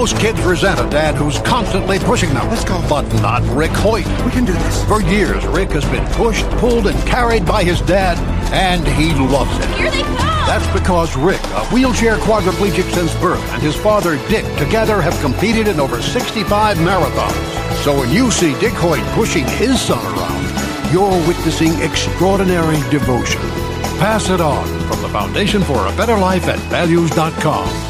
[0.00, 2.48] Most kids resent a dad who's constantly pushing them.
[2.48, 2.82] Let's go.
[2.88, 4.06] But not Rick Hoyt.
[4.24, 4.82] We can do this.
[4.86, 8.16] For years, Rick has been pushed, pulled, and carried by his dad,
[8.50, 9.68] and he loves it.
[9.76, 10.16] Here they come!
[10.48, 15.68] That's because Rick, a wheelchair quadriplegic since birth, and his father Dick together have competed
[15.68, 17.84] in over 65 marathons.
[17.84, 23.42] So when you see Dick Hoyt pushing his son around, you're witnessing extraordinary devotion.
[24.00, 27.89] Pass it on from the Foundation for a Better Life at values.com.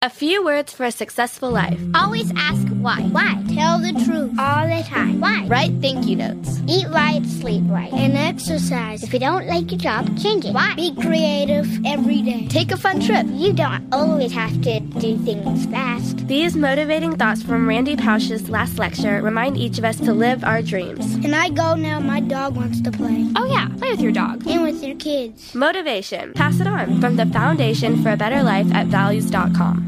[0.00, 1.80] A few words for a successful life.
[1.92, 3.02] Always ask why.
[3.10, 3.34] Why?
[3.52, 5.18] Tell the truth all the time.
[5.18, 5.44] Why?
[5.48, 6.60] Write thank you notes.
[6.68, 9.02] Eat right, sleep right, and exercise.
[9.02, 10.54] If you don't like your job, change it.
[10.54, 10.76] Why?
[10.76, 12.46] Be creative every day.
[12.46, 13.26] Take a fun trip.
[13.28, 16.28] You don't always have to do things fast.
[16.28, 20.62] These motivating thoughts from Randy Pausch's last lecture remind each of us to live our
[20.62, 21.16] dreams.
[21.22, 21.98] Can I go now?
[21.98, 23.26] My dog wants to play.
[23.34, 24.46] Oh, yeah, play with your dog.
[24.46, 25.56] And with your kids.
[25.56, 26.34] Motivation.
[26.34, 29.87] Pass it on from the Foundation for a Better Life at values.com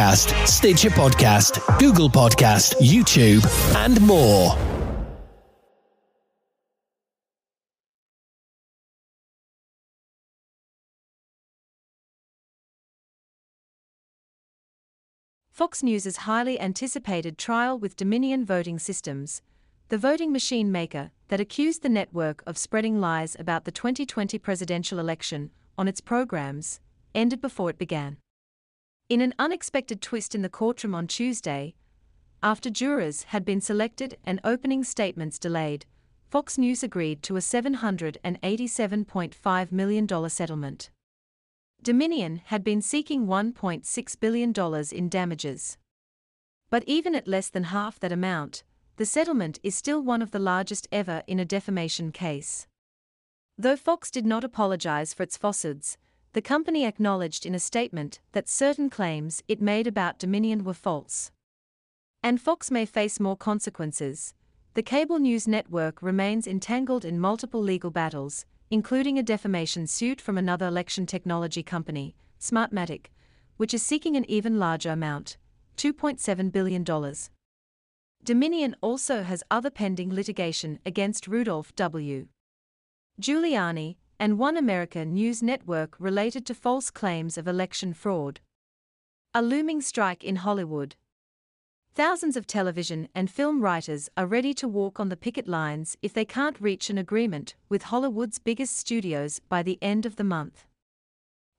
[0.00, 3.44] Podcast, Stitcher Podcast, Google Podcast, YouTube,
[3.76, 4.56] and more.
[15.50, 19.42] Fox News' highly anticipated trial with Dominion Voting Systems,
[19.90, 24.98] the voting machine maker that accused the network of spreading lies about the 2020 presidential
[24.98, 26.80] election on its programs,
[27.14, 28.16] ended before it began.
[29.10, 31.74] In an unexpected twist in the courtroom on Tuesday,
[32.44, 35.84] after jurors had been selected and opening statements delayed,
[36.28, 40.90] Fox News agreed to a $787.5 million settlement.
[41.82, 44.54] Dominion had been seeking $1.6 billion
[44.92, 45.76] in damages.
[46.70, 48.62] But even at less than half that amount,
[48.94, 52.68] the settlement is still one of the largest ever in a defamation case.
[53.58, 55.98] Though Fox did not apologize for its falsehoods,
[56.32, 61.32] the company acknowledged in a statement that certain claims it made about Dominion were false.
[62.22, 64.34] And Fox may face more consequences.
[64.74, 70.38] The cable news network remains entangled in multiple legal battles, including a defamation suit from
[70.38, 73.06] another election technology company, Smartmatic,
[73.56, 75.36] which is seeking an even larger amount
[75.76, 76.84] $2.7 billion.
[78.22, 82.28] Dominion also has other pending litigation against Rudolph W.
[83.20, 88.38] Giuliani and One America News Network related to false claims of election fraud.
[89.32, 90.94] A looming strike in Hollywood.
[91.94, 96.12] Thousands of television and film writers are ready to walk on the picket lines if
[96.12, 100.66] they can't reach an agreement with Hollywood's biggest studios by the end of the month.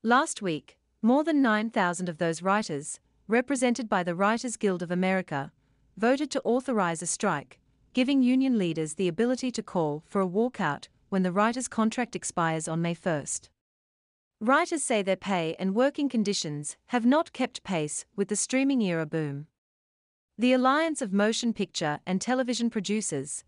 [0.03, 5.51] Last week, more than 9,000 of those writers, represented by the Writers Guild of America,
[5.97, 7.57] voted to authorize a strike,
[7.93, 12.69] giving union leaders the ability to call for a walkout when the writers' contract expires
[12.69, 13.49] on May 1st.
[14.39, 19.05] Writers say their pay and working conditions have not kept pace with the streaming era
[19.05, 19.47] boom.
[20.37, 23.43] The Alliance of Motion Picture and Television Producers,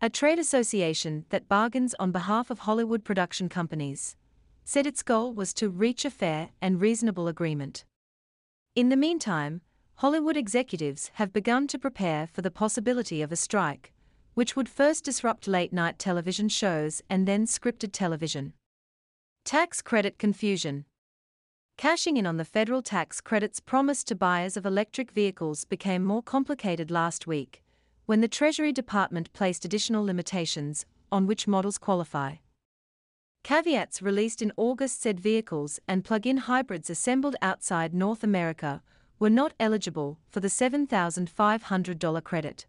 [0.00, 4.14] a trade association that bargains on behalf of Hollywood production companies,
[4.64, 7.84] said its goal was to reach a fair and reasonable agreement.
[8.76, 9.62] In the meantime,
[9.96, 13.92] Hollywood executives have begun to prepare for the possibility of a strike,
[14.40, 18.54] which would first disrupt late night television shows and then scripted television.
[19.44, 20.86] Tax credit confusion.
[21.76, 26.22] Cashing in on the federal tax credits promised to buyers of electric vehicles became more
[26.22, 27.62] complicated last week,
[28.06, 32.36] when the Treasury Department placed additional limitations on which models qualify.
[33.44, 38.80] Caveats released in August said vehicles and plug in hybrids assembled outside North America
[39.18, 42.66] were not eligible for the $7,500 credit.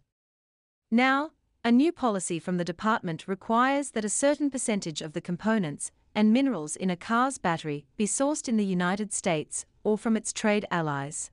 [0.90, 1.30] Now,
[1.64, 6.32] a new policy from the department requires that a certain percentage of the components and
[6.32, 10.66] minerals in a car's battery be sourced in the United States or from its trade
[10.72, 11.30] allies.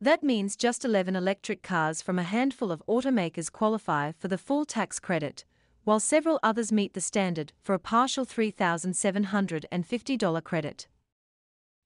[0.00, 4.64] That means just 11 electric cars from a handful of automakers qualify for the full
[4.64, 5.44] tax credit,
[5.84, 10.88] while several others meet the standard for a partial $3,750 credit.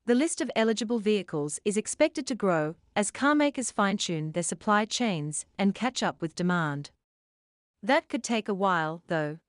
[0.06, 4.84] The list of eligible vehicles is expected to grow as carmakers fine tune their supply
[4.84, 6.92] chains and catch up with demand.
[7.84, 9.40] That could take a while, though.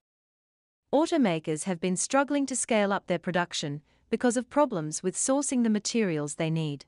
[0.94, 5.70] Automakers have been struggling to scale up their production because of problems with sourcing the
[5.70, 6.84] materials they need.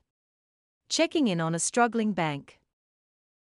[0.90, 2.58] Checking in on a struggling bank.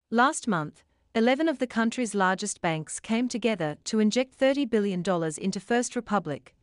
[0.08, 0.85] Last month,
[1.17, 5.02] 11 of the country's largest banks came together to inject $30 billion
[5.38, 6.55] into First Republic,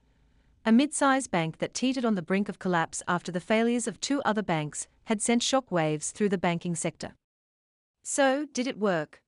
[0.66, 4.22] a mid-sized bank that teetered on the brink of collapse after the failures of two
[4.22, 7.16] other banks had sent shockwaves through the banking sector.
[8.02, 9.23] So, did it work?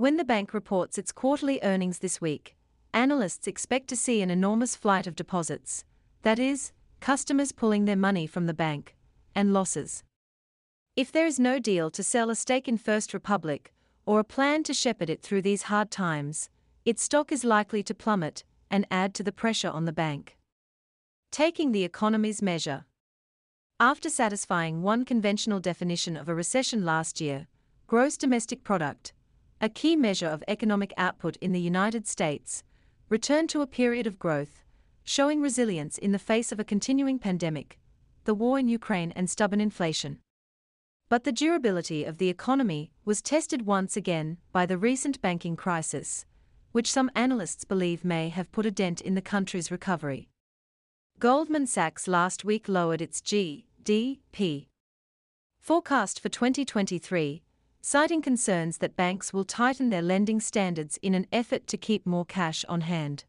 [0.00, 2.56] When the bank reports its quarterly earnings this week,
[2.94, 5.84] analysts expect to see an enormous flight of deposits,
[6.22, 8.96] that is, customers pulling their money from the bank,
[9.34, 10.02] and losses.
[10.96, 13.74] If there is no deal to sell a stake in First Republic,
[14.06, 16.48] or a plan to shepherd it through these hard times,
[16.86, 20.38] its stock is likely to plummet and add to the pressure on the bank.
[21.30, 22.86] Taking the economy's measure.
[23.78, 27.48] After satisfying one conventional definition of a recession last year,
[27.86, 29.12] gross domestic product,
[29.60, 32.62] a key measure of economic output in the United States,
[33.08, 34.64] returned to a period of growth,
[35.04, 37.78] showing resilience in the face of a continuing pandemic,
[38.24, 40.18] the war in Ukraine, and stubborn inflation.
[41.08, 46.24] But the durability of the economy was tested once again by the recent banking crisis,
[46.72, 50.28] which some analysts believe may have put a dent in the country's recovery.
[51.18, 54.68] Goldman Sachs last week lowered its GDP
[55.60, 57.42] forecast for 2023,
[57.80, 62.24] citing concerns that banks will tighten their lending standards in an effort to keep more
[62.24, 63.24] cash on hand.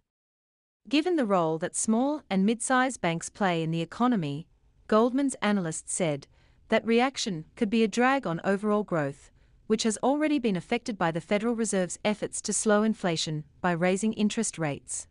[0.89, 4.47] Given the role that small and mid-sized banks play in the economy,
[4.87, 6.27] Goldman's analysts said
[6.69, 9.31] that reaction could be a drag on overall growth,
[9.67, 14.11] which has already been affected by the Federal Reserve's efforts to slow inflation by raising
[14.13, 15.07] interest rates.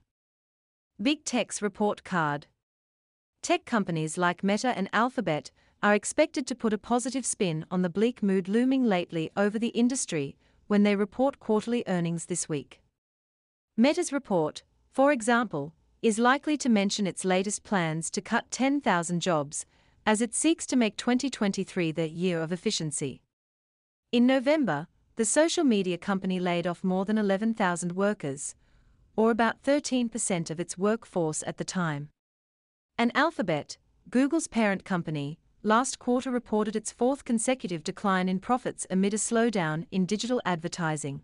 [1.01, 2.47] Big Tech's report card.
[3.43, 5.51] Tech companies like Meta and Alphabet
[5.82, 9.69] are expected to put a positive spin on the bleak mood looming lately over the
[9.69, 10.37] industry
[10.67, 12.81] when they report quarterly earnings this week.
[13.77, 15.73] Meta's report, for example,
[16.03, 19.67] is likely to mention its latest plans to cut 10,000 jobs
[20.06, 23.21] as it seeks to make 2023 the year of efficiency.
[24.12, 24.87] In November,
[25.17, 28.55] the social media company laid off more than 11,000 workers,
[29.17, 32.09] or about 13% of its workforce at the time.
[32.97, 33.76] And Alphabet,
[34.09, 39.87] Google's parent company, last quarter reported its fourth consecutive decline in profits amid a slowdown
[39.91, 41.23] in digital advertising.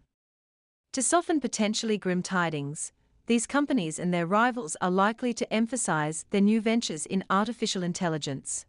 [0.93, 2.93] To soften potentially grim tidings,
[3.27, 8.67] these companies and their rivals are likely to emphasize their new ventures in artificial intelligence.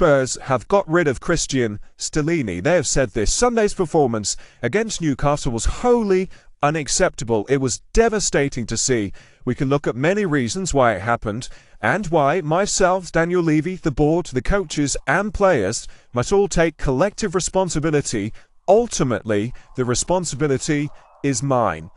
[0.00, 2.62] Spurs have got rid of Cristian Stellini.
[2.62, 6.30] They have said this Sunday's performance against Newcastle was wholly
[6.62, 7.44] unacceptable.
[7.50, 9.12] It was devastating to see.
[9.44, 11.50] We can look at many reasons why it happened
[11.82, 17.34] and why myself, Daniel Levy, the board, the coaches, and players must all take collective
[17.34, 18.32] responsibility.
[18.66, 20.88] Ultimately, the responsibility
[21.22, 21.90] is mine.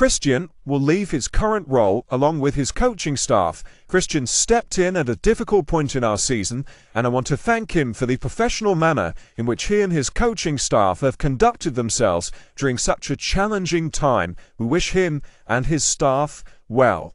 [0.00, 3.62] Cristian will leave his current role along with his coaching staff.
[3.86, 6.64] Cristian stepped in at a difficult point in our season,
[6.94, 10.08] and I want to thank him for the professional manner in which he and his
[10.08, 14.36] coaching staff have conducted themselves during such a challenging time.
[14.56, 17.14] We wish him and his staff well.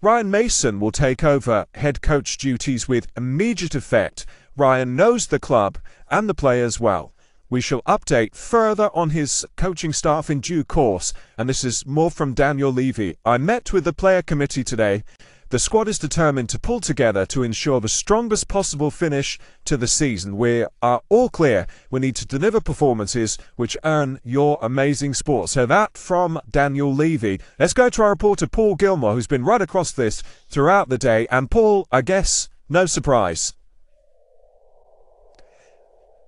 [0.00, 4.24] Ryan Mason will take over head coach duties with immediate effect.
[4.56, 5.76] Ryan knows the club
[6.10, 7.13] and the players well.
[7.50, 12.10] We shall update further on his coaching staff in due course, and this is more
[12.10, 13.16] from Daniel Levy.
[13.24, 15.04] I met with the player committee today.
[15.50, 19.86] The squad is determined to pull together to ensure the strongest possible finish to the
[19.86, 20.36] season.
[20.36, 25.50] We are all clear we need to deliver performances which earn your amazing support.
[25.50, 27.40] So that from Daniel Levy.
[27.58, 31.28] Let's go to our reporter Paul Gilmore, who's been right across this throughout the day.
[31.30, 33.52] And Paul, I guess, no surprise.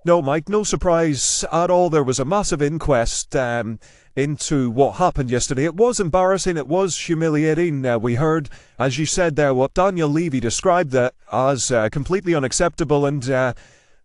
[0.07, 1.89] No, Mike, no surprise at all.
[1.89, 3.77] There was a massive inquest um,
[4.15, 5.65] into what happened yesterday.
[5.65, 6.55] It was embarrassing.
[6.55, 7.85] It was humiliating.
[7.85, 8.49] Uh, we heard,
[8.79, 13.05] as you said there, what Daniel Levy described that as uh, completely unacceptable.
[13.05, 13.53] And, uh,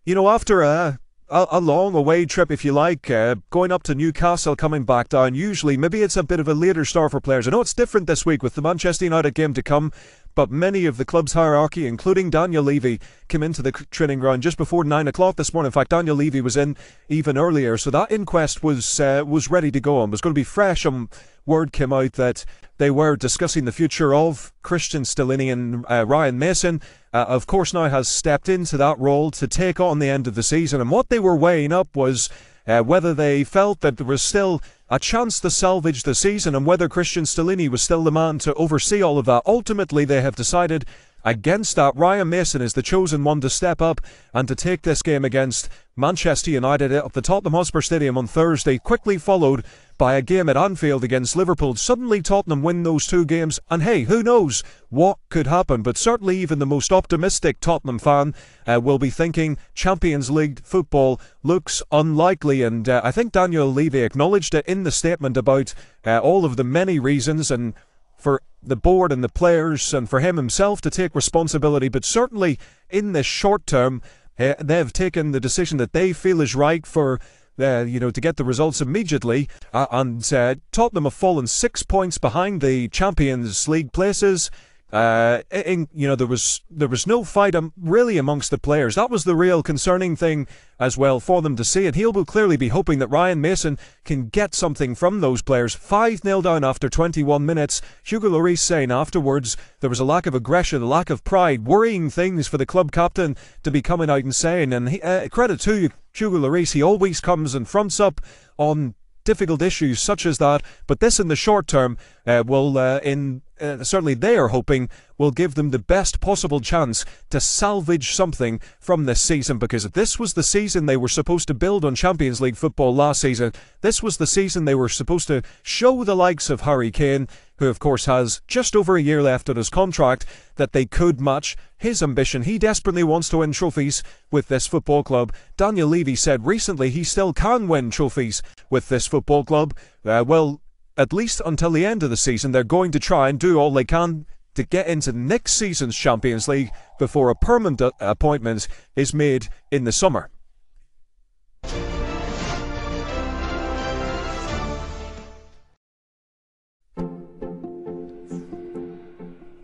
[0.03, 3.83] you know, after a, a, a, long away trip, if you like, uh, going up
[3.83, 7.21] to Newcastle, coming back down, usually maybe it's a bit of a later start for
[7.21, 7.47] players.
[7.47, 9.93] I know it's different this week with the Manchester United game to come,
[10.35, 14.57] but many of the club's hierarchy, including Daniel Levy, came into the training ground just
[14.57, 15.67] before nine o'clock this morning.
[15.67, 16.75] In fact, Daniel Levy was in
[17.09, 20.39] even earlier, so that inquest was uh, was ready to go and was going to
[20.39, 20.85] be fresh.
[20.85, 21.09] And
[21.45, 22.45] word came out that
[22.77, 26.81] they were discussing the future of Cristian Stellini and uh, Ryan Mason.
[27.13, 30.35] Uh, of course, now has stepped into that role to take on the end of
[30.35, 32.29] the season, and what they were weighing up was
[32.65, 34.61] uh, whether they felt that there was still
[34.93, 38.53] a chance to salvage the season and whether Cristian Stellini was still the man to
[38.53, 39.41] oversee all of that.
[39.43, 40.85] Ultimately, they have decided
[41.25, 41.95] against that.
[41.95, 44.01] Ryan Mason is the chosen one to step up
[44.35, 48.77] and to take this game against Manchester United at the Tottenham Hotspur Stadium on Thursday,
[48.77, 49.65] quickly followed
[49.97, 51.75] by a game at Anfield against Liverpool.
[51.75, 55.81] Suddenly, Tottenham win those two games, and hey, who knows what could happen?
[55.81, 58.33] But certainly, even the most optimistic Tottenham fan
[58.67, 62.63] uh, will be thinking Champions League football looks unlikely.
[62.63, 65.73] And uh, I think Daniel Levy acknowledged it in the statement about
[66.05, 67.73] uh, all of the many reasons and
[68.17, 71.89] for the board and the players and for him himself to take responsibility.
[71.89, 72.57] But certainly,
[72.89, 74.01] in the short term,
[74.39, 77.19] uh, they've taken the decision that they feel is right for
[77.59, 79.47] uh, you know, to get the results immediately.
[79.73, 84.49] Uh, and uh, Tottenham have fallen six points behind the Champions League places.
[84.93, 88.93] Uh, in, you know, there was there was no fight really amongst the players.
[88.93, 90.45] That was the real concerning thing
[90.79, 91.87] as well for them to see.
[91.87, 95.73] And he'll clearly be hoping that Ryan Mason can get something from those players.
[95.73, 97.81] 5 0 down after 21 minutes.
[98.03, 102.11] Hugo Lloris saying afterwards there was a lack of aggression, a lack of pride, worrying
[102.11, 104.71] things for the club captain to be coming out and saying.
[104.71, 108.21] And he, uh, credit to Hugo Lloris, he always comes and fronts up
[108.59, 110.61] on difficult issues such as that.
[110.85, 111.97] But this, in the short term,
[112.27, 116.59] uh, will, uh, in uh, certainly they are hoping, will give them the best possible
[116.59, 119.57] chance to salvage something from this season.
[119.57, 123.21] Because this was the season they were supposed to build on Champions League football last
[123.21, 123.53] season.
[123.81, 127.27] This was the season they were supposed to show the likes of Harry Kane
[127.57, 131.21] who of course has just over a year left on his contract, that they could
[131.21, 132.43] match his ambition.
[132.43, 135.33] He desperately wants to win trophies with this football club.
[135.57, 139.75] Daniel Levy said recently he still can win trophies with this football club.
[140.05, 140.61] Uh, well,
[140.97, 143.71] at least until the end of the season, they're going to try and do all
[143.71, 146.69] they can to get into next season's Champions League
[146.99, 150.29] before a permanent appointment is made in the summer.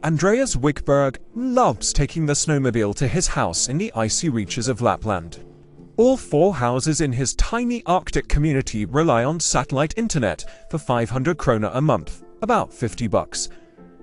[0.01, 5.37] Andreas Wickberg loves taking the snowmobile to his house in the icy reaches of Lapland.
[5.99, 11.71] All four houses in his tiny Arctic community rely on satellite internet for 500 krona
[11.73, 13.49] a month, about 50 bucks.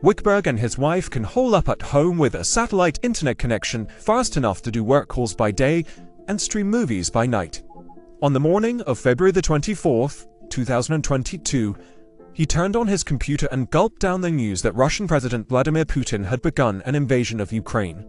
[0.02, 4.36] Wickberg and his wife can hole up at home with a satellite internet connection fast
[4.36, 5.86] enough to do work calls by day
[6.28, 7.62] and stream movies by night.
[8.20, 11.74] On the morning of February the 24th, 2022,
[12.34, 16.26] he turned on his computer and gulped down the news that Russian President Vladimir Putin
[16.26, 18.04] had begun an invasion of Ukraine.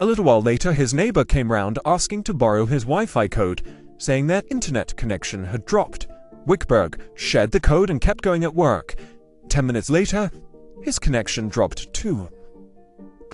[0.00, 3.62] A little while later, his neighbor came round asking to borrow his Wi-Fi code,
[3.98, 6.08] saying their internet connection had dropped.
[6.46, 8.94] Wickberg shared the code and kept going at work.
[9.48, 10.30] Ten minutes later,
[10.82, 12.30] his connection dropped too.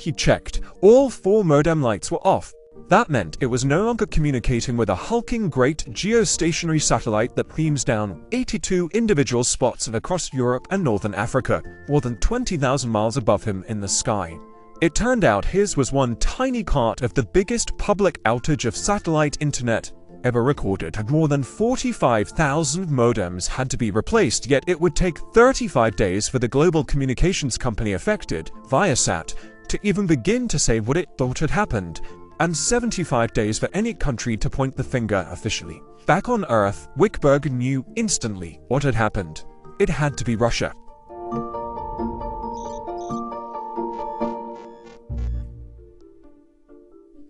[0.00, 0.60] He checked.
[0.80, 2.52] All four modem lights were off,
[2.88, 7.82] that meant it was no longer communicating with a hulking great geostationary satellite that beams
[7.82, 13.64] down 82 individual spots across Europe and Northern Africa, more than 20,000 miles above him
[13.66, 14.38] in the sky.
[14.82, 19.38] It turned out his was one tiny part of the biggest public outage of satellite
[19.40, 19.90] internet
[20.22, 21.08] ever recorded.
[21.08, 26.38] More than 45,000 modems had to be replaced, yet it would take 35 days for
[26.38, 29.34] the global communications company affected, Viasat,
[29.68, 32.02] to even begin to say what it thought had happened,
[32.40, 35.80] and 75 days for any country to point the finger officially.
[36.04, 39.44] Back on Earth, Wickberg knew instantly what had happened.
[39.78, 40.74] It had to be Russia.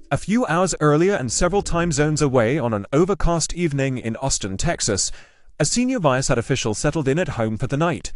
[0.08, 4.56] A few hours earlier and several time zones away on an overcast evening in Austin,
[4.56, 5.10] Texas,
[5.58, 8.12] a senior Viasat official settled in at home for the night.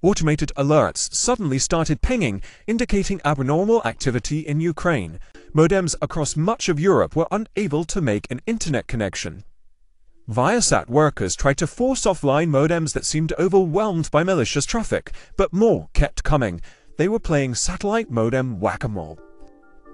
[0.00, 5.20] Automated alerts suddenly started pinging, indicating abnormal activity in Ukraine,
[5.54, 9.44] modems across much of Europe were unable to make an internet connection.
[10.26, 15.90] Viasat workers tried to force offline modems that seemed overwhelmed by malicious traffic, but more
[15.92, 16.62] kept coming.
[16.96, 19.18] They were playing satellite modem whack-a-mole.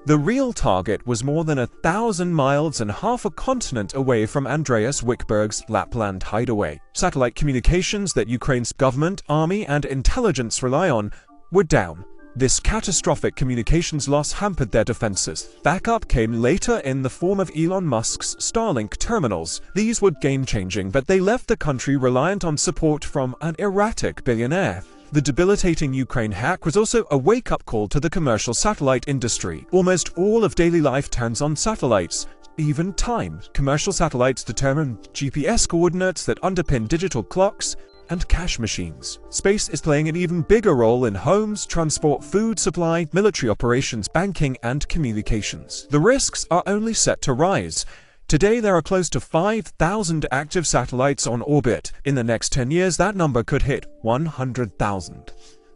[0.07, 4.47] The real target was more than a thousand miles and half a continent away from
[4.47, 6.81] Andreas Wickberg's Lapland hideaway.
[6.95, 11.13] Satellite communications that Ukraine's government, army, and intelligence rely on
[11.53, 12.05] were down,
[12.37, 15.57] this catastrophic communications loss hampered their defenses.
[15.65, 19.61] Backup came later in the form of Elon Musk's Starlink terminals.
[19.75, 24.85] These were game-changing, but they left the country reliant on support from an erratic billionaire.
[25.13, 29.67] The debilitating Ukraine hack was also a wake up call to the commercial satellite industry.
[29.73, 32.29] Almost all of daily life turns on satellites.
[32.59, 33.41] Even time.
[33.53, 37.75] Commercial satellites determine GPS coordinates that underpin digital clocks,
[38.11, 39.21] and cash machines.
[39.31, 44.57] Space is playing an even bigger role in homes, transport, food supply, military operations, banking,
[44.63, 45.87] and communications.
[45.91, 47.87] The risks are only set to rise.
[48.31, 51.91] Today, there are close to 5,000 active satellites on orbit.
[52.05, 55.33] In the next 10 years, that number could hit 100,000.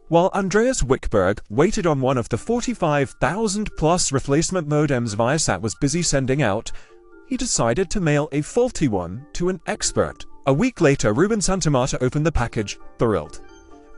[0.07, 6.01] While Andreas Wickberg waited on one of the 45,000 plus replacement modems Viasat was busy
[6.01, 6.71] sending out,
[7.27, 11.97] he decided to mail a faulty one to an expert a week later, Ruben Santamarta
[12.01, 13.41] opened the package, thrilled.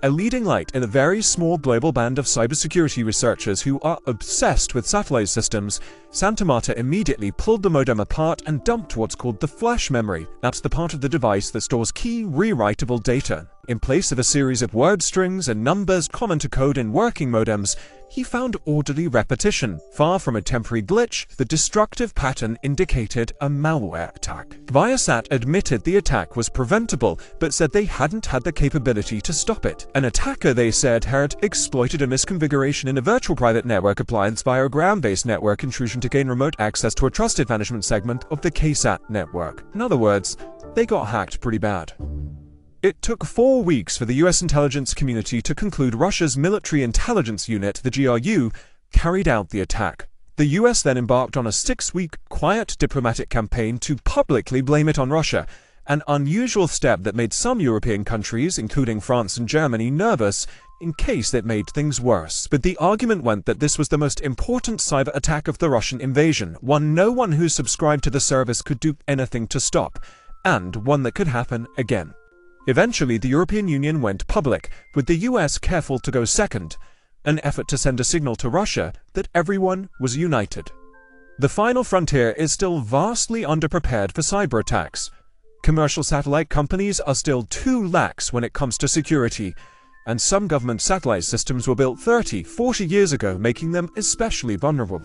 [0.04, 4.76] A leading light in a very small global band of cybersecurity researchers who are obsessed
[4.76, 5.80] with satellite systems,
[6.12, 10.28] Santamarta immediately pulled the modem apart and dumped what's called the flash memory.
[10.42, 13.50] That's the part of the device that stores key rewritable data.
[13.70, 17.32] In place of a series of word strings and numbers common to code in working
[17.32, 17.76] modems,
[18.10, 19.80] he found orderly repetition.
[19.94, 24.50] Far from a temporary glitch, the destructive pattern indicated a malware attack.
[24.66, 29.66] Viasat admitted the attack was preventable, but said they hadn't had the capability to stop
[29.66, 29.88] it.
[29.96, 34.66] An attacker, they said, had exploited a misconfiguration in a virtual private network appliance via
[34.66, 38.52] a ground-based network intrusion to gain remote access to a trusted management segment of the
[38.52, 39.64] KA-SAT network.
[39.74, 40.38] In other words,
[40.76, 41.94] they got hacked pretty bad.
[42.84, 47.82] It took four weeks for the US intelligence community to conclude Russia's military intelligence unit,
[47.84, 48.52] the GRU,
[48.94, 50.08] carried out the attack.
[50.36, 55.10] The US then embarked on a six-week quiet diplomatic campaign to publicly blame it on
[55.10, 55.48] Russia,
[55.88, 60.46] an unusual step that made some European countries, including France and Germany, nervous
[60.80, 62.46] in case it made things worse.
[62.46, 66.00] But the argument went that this was the most important cyber attack of the Russian
[66.00, 69.98] invasion, one no one who subscribed to the service could do anything to stop,
[70.46, 72.14] and one that could happen again.
[72.68, 76.76] Eventually, the European Union went public, with the US careful to go second,
[77.24, 80.70] an effort to send a signal to Russia that everyone was united.
[81.40, 85.10] The final frontier is still vastly underprepared for cyber attacks.
[85.64, 89.56] Commercial satellite companies are still too lax when it comes to security,
[90.06, 95.02] and some government satellite systems were built 30, 40 years ago, making them especially vulnerable.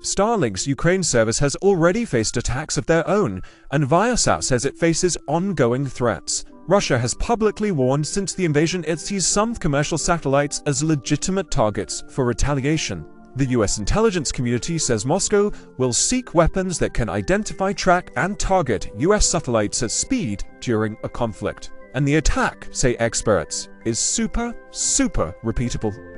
[0.00, 5.18] Starlink's Ukraine service has already faced attacks of their own, and Viasat says it faces
[5.26, 6.44] ongoing threats.
[6.68, 12.04] Russia has publicly warned since the invasion it sees some commercial satellites as legitimate targets
[12.10, 13.06] for retaliation.
[13.36, 18.90] The US intelligence community says Moscow will seek weapons that can identify, track, and target
[18.98, 21.70] US satellites at speed during a conflict.
[21.94, 26.17] And the attack, say experts, is super, super repeatable.